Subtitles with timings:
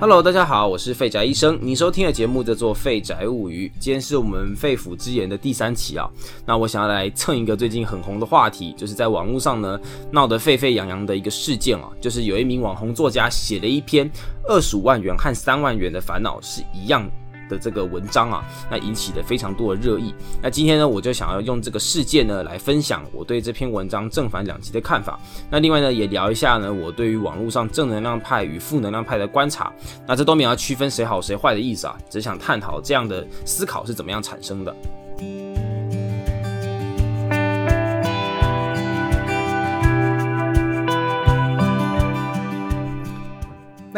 [0.00, 1.58] Hello，大家好，我是废宅医生。
[1.60, 6.08] 你收听的节目叫做《废宅物语》，今天是我们肺腑之言的第三期啊。
[6.46, 9.76] 那我想要来蹭一个最近很红的话题，就是在网络上呢
[10.12, 14.08] 闹得沸沸扬扬的一个事件啊，就是有一名网红作家写了一篇
[14.44, 17.04] 二十五万元和三万元的烦恼是一样。
[17.48, 20.14] 的这个文章啊，那引起了非常多的热议。
[20.42, 25.18] 那今天呢，我就想要用这个事件呢来分享我对这篇文章正反两极的看法。
[25.50, 29.72] 那另外呢，也聊一下呢我对于网络上正能量派与负能量派的观察。
[30.06, 34.74] 那这都没有要区分谁好谁坏的意思啊，只想探讨这样的思考是怎么样产生的。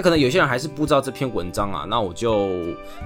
[0.00, 2.48] 那可能有些人还是不知道这篇文章啊，那我就，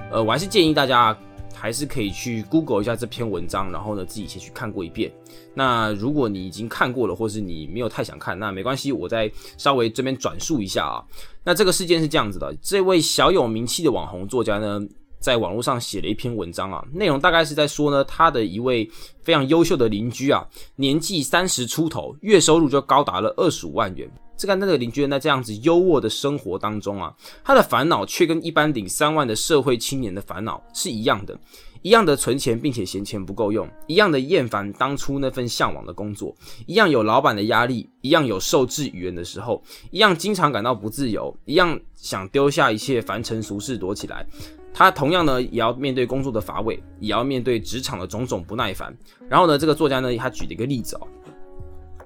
[0.09, 1.13] 呃，我还是建议大家
[1.53, 5.11] 还是可以去 Google 一下这篇文章，然后呢自己先去看过一遍。
[5.53, 11.03] 那如果你已经看过了，或是你没有太想看，那没关系，我再稍微这边转述一下啊。
[11.43, 14.79] 那这个事件是这样子的，这位小有名气的网红作家呢，
[15.19, 18.89] 在网络上写了一篇文章啊，内容大概是在说呢，他的一位
[19.21, 24.09] 非常优秀的邻居啊，年纪三十出头，月收入就高达了二十五万元。
[24.37, 31.37] 这个那个邻居在这样子优渥的生活当中啊，他的烦恼却跟一般领三万的社会青年的烦恼是一样的，
[31.81, 44.25] 一样的存钱并且嫌钱不够用，一样的厌烦当初那份向往的工作，一样有老板的压力，一样有受制于人的时候，一样经常感到不自由，一样想丢下一切凡尘俗事躲起来。
[44.73, 48.93] 他同样呢，也要面对工作的乏味，也要面对职场的种种不耐烦。
[49.29, 51.07] 然后呢，这个作家呢，他举了一个例子哦。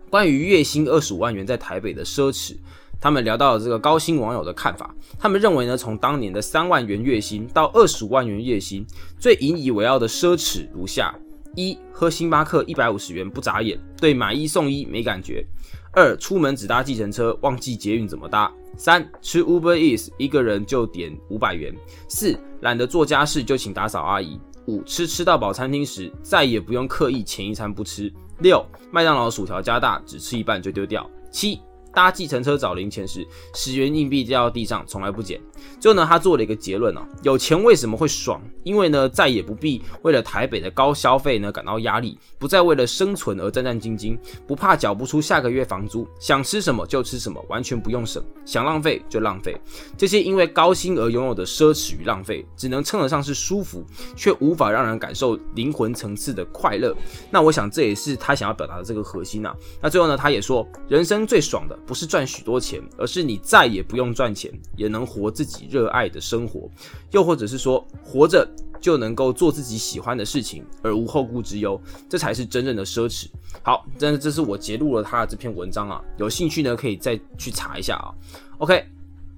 [0.09, 2.55] 关于月薪二十五万元在台北的奢侈，
[2.99, 4.93] 他们聊到了这个高薪网友的看法。
[5.19, 8.85] 他们认为呢，从当年的三万元月薪到二十五万元月薪，
[9.19, 11.15] 最引以为傲的奢侈如下：
[11.55, 15.45] 一、喝星巴克一百五十元不眨眼，对买一送一没感觉；
[15.91, 21.71] 二、出门只搭计程车，忘记捷运怎么搭；三、吃 Uber Eats 一个人就点五百元；
[22.07, 24.39] 四、懒得做家事就请打扫阿姨。
[24.65, 28.11] 五吃吃到饱餐厅时，再也不用刻意前一餐不吃。
[28.39, 31.09] 六麦当劳薯条加大，只吃一半就丢掉。
[31.31, 31.61] 七。
[31.93, 35.39] 搭计程车找零钱时，十元硬币掉到地上，从来不捡。
[35.79, 38.41] 最后呢，他做了一个结论啊：有钱为什么会爽？
[38.63, 49.59] 因为呢，再也不必为了台北的高消费呢感到压力，不再为了生存而战战兢兢，不怕缴不出下个月房租，想吃什么就吃什么，完全不用省，想浪费就浪费。
[49.97, 53.83] 这些因为高薪而拥有的奢侈与浪费，只能称得上是舒服，
[54.15, 56.95] 却无法让人感受灵魂层次的快乐。
[57.31, 59.55] 那我想这也是他想要表达的这个核心啊。
[59.81, 61.78] 那最后呢，他也说，人生最爽的。
[61.85, 66.69] 不是赚许多钱，而是你再也不用赚钱，也能活自己热爱的生活，
[67.11, 68.47] 又或者是说，活着
[68.79, 73.27] 就能够做自己喜欢的事情，而无后顾之忧，这才是真正的奢侈。
[73.63, 78.13] 好，真的，这是我截录了他的这篇文章啊，有兴趣呢可以再去查一下啊。
[78.59, 78.85] OK，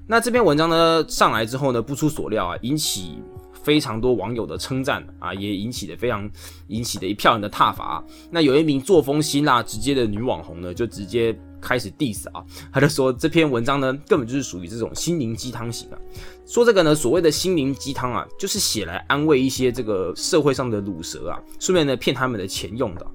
[0.08, 3.18] 那这篇文章呢上来之后呢，不出所料啊，引起。
[3.64, 6.28] 非常多网友的称赞啊，也引起了非常
[6.70, 8.04] 引起的一票人的挞伐。
[8.32, 16.02] 那有一名作风辛辣直接的女网红呢，就直接开始 diss 啊，他就说这篇文章呢，根本就是属于这种心灵鸡汤型的。
[16.46, 23.06] 说这个呢，所谓的心灵鸡汤啊，就是写来安慰一些这个社会上的卤蛇啊，顺便呢骗他们的钱用的。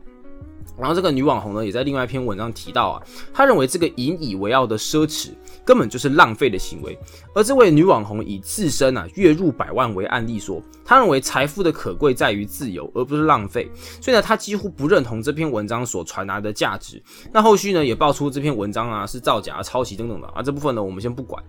[0.79, 5.31] 然后这个女网红呢，也在另外一篇文章提到啊，她认为这个引以为傲的奢侈
[5.65, 6.99] 根本就是浪费的行为。
[7.35, 13.71] 而这位女网红以自身啊月入百万为案例说，她认为财富的可贵在于自由，而不是浪费。
[14.01, 17.03] 所以呢，她几乎不认同这篇文章所传达的价值。
[17.33, 21.43] 那后续呢，也爆出这篇文章啊是造假、抄袭等等的啊，这部分呢我们先不管。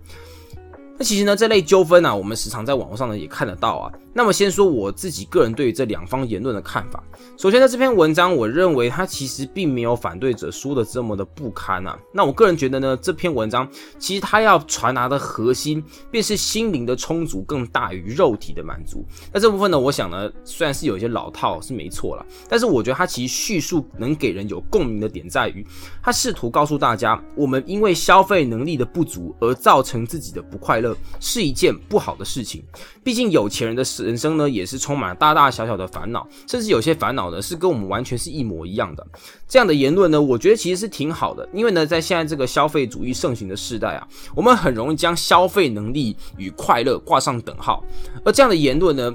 [0.98, 3.92] 那其实呢，这类纠纷呢，我们时常在网络上呢也看得到啊。
[4.12, 7.00] 那么先说我自己个人对于这两方言论的看法。
[7.36, 11.96] 首先呢，这篇文章我认为它其实并没有反对者说的这么的不堪啊。
[12.12, 19.06] 那我个人觉得呢，这篇文章其实它要传达的核心便是心灵的充足更大于肉体的满足。
[19.32, 25.64] 那这部分呢，我想呢，虽然是有一些老套是没错了，但是我觉得它其实叙述能给人有共鸣的点在于，
[26.02, 30.87] 它试图告诉大家，我们因为消费能力的不足而造成自己的不快乐。
[31.20, 32.62] 是一件不好的事情，
[33.02, 39.06] 毕竟有钱人的人生呢，也是充满了大大小小的烦恼，甚至有些烦恼呢，是跟我们完全是一模一样的。
[39.48, 47.82] 这样的言论呢，我觉得其实是挺好的，因为呢，在现在这个消费主义盛行的时代啊，我们很容易将消费能力与快乐挂上等号，
[48.24, 49.14] 而这样的言论呢，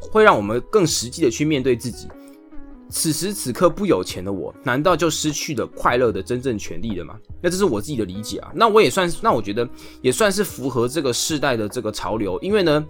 [0.00, 2.06] 会让我们更实际的去面对自己。
[2.94, 7.18] 此时此刻不有钱的我，难道就失去了快乐的真正权利了吗？
[7.42, 8.52] 那这是我自己的理解啊。
[8.54, 9.68] 那我也算是，那我觉得
[10.00, 12.86] 也算是符合这个世代的这个潮流，因为呢。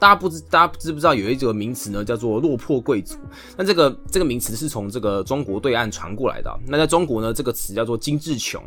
[0.00, 3.16] 大家不知大家知不知道有一个名词呢，叫做落魄贵族？
[3.56, 6.50] 那这个这个名词是从这个中国对岸传过来的。
[6.66, 8.62] 那在中国呢，这个词叫做精致穷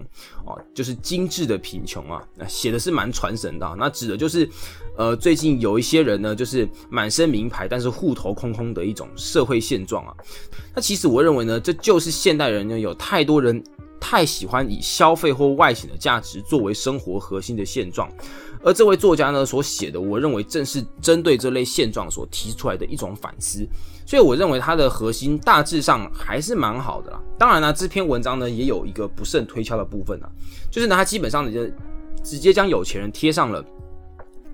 [0.46, 2.22] 哦，就是精致的贫穷啊。
[2.36, 3.76] 那写的是蛮传神的。
[3.80, 4.48] 那指的就是，
[4.96, 10.14] 呃，最近有一些人呢，就是满身名牌，但是户头空空的一种社会现状啊。
[10.76, 13.62] 那其实我认为呢，这就是现代人呢，有太多人
[14.04, 18.12] 太喜欢以消费或外显的价值作为生活核心的现状。
[18.62, 23.66] 而这位作家呢所写的，我认为正是针对这类现状所提出来的一种反思，
[24.06, 27.22] 所以我认为它的核心大致上还是蛮好的啦。
[27.40, 30.30] 当然呢，这篇文章呢也有一个不甚推敲的部分啊，
[30.70, 31.66] 就是呢它基本上就
[32.24, 33.64] 直接将有钱人贴上了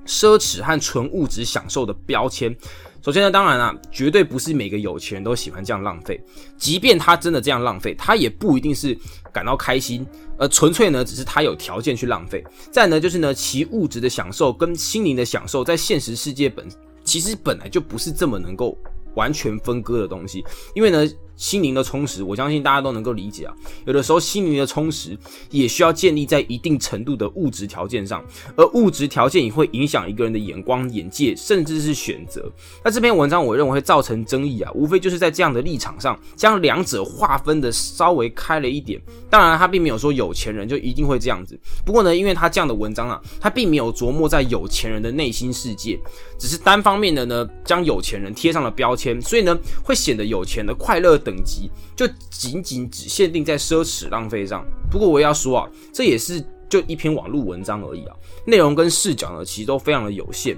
[0.06, 2.56] 奢侈和纯物质享受的标签。
[3.01, 6.22] 首先呢，当然啊，绝对不是每个有钱人都喜欢这样浪费。
[6.57, 8.98] 即便他真的这样浪费，他也不一定是
[9.31, 10.06] 感到开心，
[10.38, 12.44] 而纯粹呢，只是他有条件去浪费。
[12.72, 16.68] 再呢，就是呢，其物质的享受跟心灵的享受，在现实世界本
[17.04, 18.78] 其实本来就不是这么能够
[19.16, 20.44] 完全分割的东西，
[20.75, 21.07] 因为呢。
[21.40, 23.54] 心灵的充实，我相信大家都能够理解啊。
[23.86, 25.18] 有的时候，心灵的充实
[25.50, 28.22] 也需要建立在一定程度的物质条件上，
[28.58, 32.52] 而物质条件也会影响一个人的眼光、眼界，甚至是选择。
[32.84, 39.02] 那这篇文章，我认为会造成争议啊，无非就是在这样的立场上，将两者划分的稍微开了一点。
[39.30, 41.58] 当然，他并没有说有钱人就一定会这样子。
[41.86, 45.98] 不过呢，因为他这样的文章啊，他并没有琢磨在有钱人的内心世界，
[46.38, 51.18] 只是单方面的呢，将有钱人贴上了标签，所以呢，会显得有钱的快乐。
[51.30, 54.66] 等级就仅仅只限定在奢侈浪费上。
[54.90, 58.16] 不过我也要说啊，这也是就一篇网络文章而已啊，
[58.46, 60.58] 内容跟视角呢其实都非常的有限。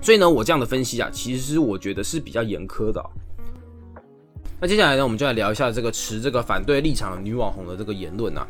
[0.00, 3.04] 所以呢，我这样的分析啊，其实我觉得是比较严苛的。
[4.58, 8.46] 那接下来呢，我们就来聊一下这个持这个反对立场的女网红的这个言论啊。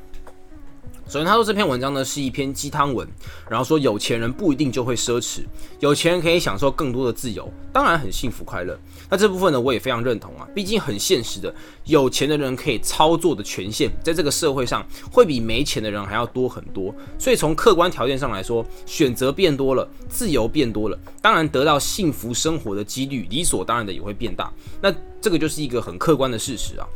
[1.11, 3.05] 首先，他说这篇文章呢是一篇鸡汤文，
[3.49, 5.41] 然后说有钱人不一定就会奢侈，
[5.81, 8.79] 有钱人可以享受更多的自由，当然很幸福快乐。
[9.09, 11.53] 那这部分呢，我也非常认同啊，毕竟很现实的，
[11.85, 16.95] 有钱的人可以操作的权限，在这个社会上会比没钱的人还要多很多。
[17.19, 24.49] 所以从客观条件上来说，选择变多了，自由变多了，当然得到幸福生活的几率理所当然的也会变大。
[24.81, 26.87] 那这个就是一个很客观的事实啊。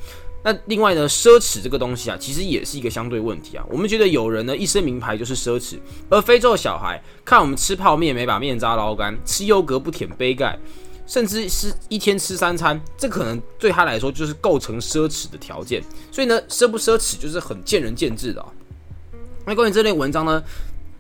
[0.47, 3.65] 那另外呢，奢侈这个东西啊，其实也是一个相对问题啊。
[3.71, 5.79] 我们觉得有人呢一身名牌就是奢侈，
[6.11, 10.59] 而非洲的小孩看我们吃泡面没把面渣捞干，吃优格不舔杯盖，
[11.07, 15.83] 甚至是一天吃三餐，这可能对他来说就是构成奢侈的条件。
[16.13, 18.49] 所以呢，奢不奢侈就是很见仁见智的啊。
[19.47, 20.45] 那关于这类文章呢，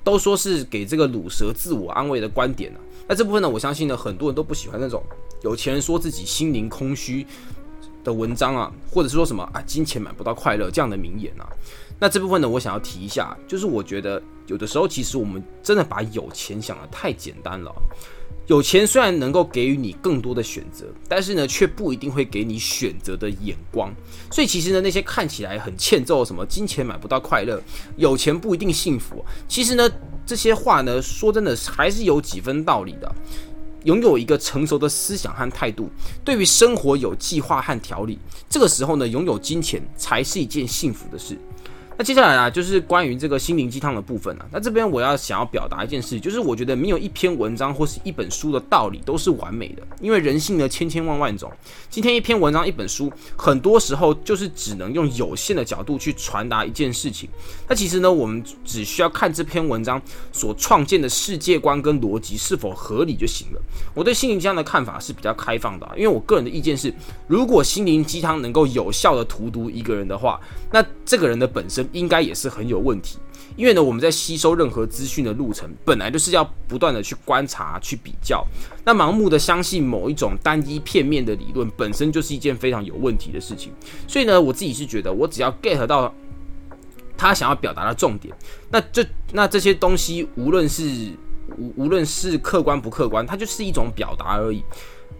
[0.02, 2.80] 都说是给这个卤蛇自我安慰的观点啊。
[3.06, 5.02] 那这部分呢，我相信呢，很多人都不喜欢那种
[5.42, 7.26] 有钱人说自己心灵空虚。
[8.04, 11.48] 的文章啊，或者是说什么啊，金钱买不到快乐这样的名言啊，
[11.98, 17.74] 那这部分呢，我想要提一下，就是我觉得有的时候其实我们真的把有钱想的太简单了。
[18.46, 23.90] 有钱虽然能够给予你更多的选择，但是呢，却不一定会给你选择的眼光。
[24.30, 27.58] 所以其实呢，那些看起来很欠揍，什么金钱买不到快乐，
[27.96, 29.90] 有钱不一定幸福，其实呢，
[30.26, 33.10] 这些话呢，说真的还是有几分道理的。
[33.84, 35.88] 拥有一个成熟的思想和态度，
[36.24, 41.38] 对于生活有计划和条理，这个时候呢，拥有金钱才是一件幸福的事。
[41.96, 44.46] 那接下来啊，就是关于这个心灵鸡汤的部分啊。
[44.50, 51.52] 那这边我要想要表达一件事，就是我觉得没有一篇文章或是一本书的道理都是完美的，因为人性呢千千万万种。
[51.88, 57.28] 今天一篇文章、一本书，很多时候就是只能用有限的角度去传达一件事情。
[57.68, 63.62] 那其实呢，我们只需要看这篇文章所创建的世界观跟逻辑是否合理就行了。
[63.94, 66.92] 我对心灵鸡汤的看法是比较开放的啊，因为我个人的意见是，
[67.28, 70.40] 如果心灵鸡汤能够有效的荼毒一个人的话，
[70.72, 71.83] 那这个人的本身。
[71.92, 73.18] 应该也是很有问题，
[73.56, 78.44] 因为呢，我们在吸收任何资讯的路程，本来就是要不断的去观察、去比较。
[78.84, 83.72] 那盲目的相信某一种单一片面的理论，本身就是一件非常有问题的事情。
[84.06, 86.12] 所以呢，我自己是觉得，我只要 get 到
[87.16, 88.34] 他想要表达的重点，
[88.70, 91.12] 那这那这些东西，无论是
[91.56, 94.62] 无无论是客观不客观，它就是一种表达而已。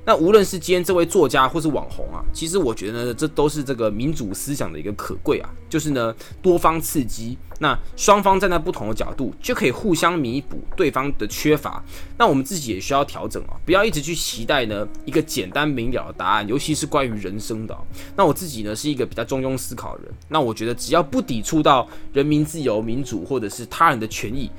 [0.07, 11.83] 那无论是今天这位作家或是网红啊，其实我觉得呢，这都是这个民主思想的一个可贵啊，就是呢多方刺激，那双方站在不同的角度，就可以互相弥补对方的缺乏。
[12.19, 17.75] 那我们自己也需要调整啊，不要一直去期待呢一个简单明了的答案，尤其是关于人生的。
[18.15, 24.51] 那我自己呢是一个比较中庸思考的人，那我觉得只要不抵触到人民自由、民主或者是他人的权益，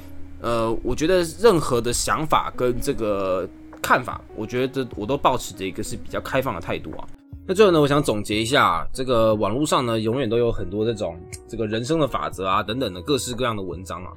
[0.41, 3.47] 呃，我觉得任何的想法跟这个。
[3.85, 7.07] 看法，我觉得我都保持着一个是比较开放的态度啊。
[7.47, 11.15] 那最后呢，我想总结一下，这个网络上呢，永远都有很多这种
[11.47, 14.11] 这个人生的法则啊，等等的各式各样的文章啊。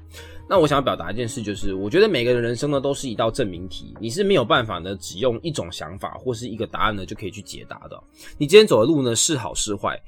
[0.49, 8.03] 那我想要表达一件事，就是我觉得每个人人生呢，都是一道证明题，你是没有办法呢，只用一种想法或是一个答案呢，就可以去解答的。
[8.39, 10.01] 你今天走的路呢，是好是坏，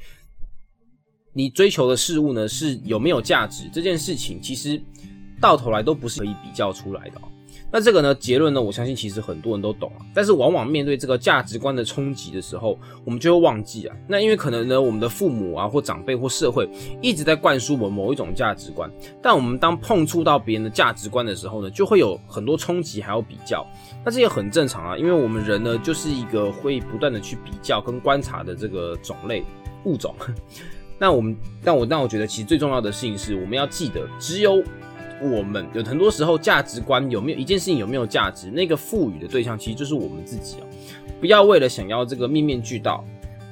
[1.35, 4.83] 你追求的事物呢，是有没有价值，这件事情其实
[5.39, 7.21] 到头来都不是可以比较出来的。
[7.73, 13.97] 那这个呢结论呢，我相信其实很多人都懂啊，但是往往面对这个价值观的冲击的时候，我们就会忘记啊。
[14.09, 16.69] 那因为可能呢，我们的父母啊，或长辈或社会
[17.01, 18.91] 一直在灌输我们某一种价值观，
[19.23, 23.67] 但我们当碰触到别人的价值观的时候呢，就会有很多冲击，还有比较。
[24.05, 29.45] 那这也很正常啊，因为我们人呢，就是一个会不断的去比较跟观察的这个种类
[29.85, 30.15] 物种。
[30.99, 34.61] 那我们，但我但我觉得，其实最重要的事情是，我们要记得，只有。
[35.21, 40.65] 我们有很多时候价值观有没有一件事情有没有价值，那个赋予的对象其实就是我们自己啊！
[41.21, 43.05] 不要为了想要这个面面俱到，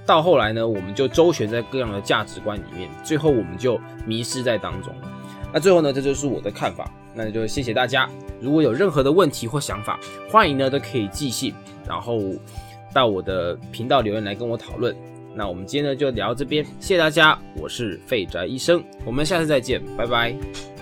[0.06, 4.92] 到后来呢，我们就周旋在各样的价值观里面，最后我们就迷失在当中。
[5.52, 6.90] 那最后呢，这就是我的看法。
[7.14, 8.08] 那就谢谢大家。
[8.40, 9.98] 如果有任何的问题或想法，
[10.30, 11.52] 欢迎呢都可以寄信，
[11.86, 12.20] 然后
[12.92, 14.94] 到我的频道留言来跟我讨论。
[15.34, 17.38] 那我们今天呢就聊到这边，谢谢大家。
[17.56, 20.77] 我是废宅医生，我们下次再见，拜拜。